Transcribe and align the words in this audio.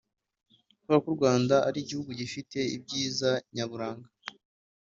kubera 0.79 0.99
ko 1.03 1.07
u 1.11 1.15
Rwanda 1.17 1.55
ari 1.67 1.77
igihugu 1.83 2.09
gifite 2.19 2.57
ibyiza 2.75 3.31
nyaburanga 3.53 4.09